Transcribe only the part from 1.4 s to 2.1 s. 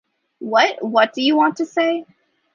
to say?...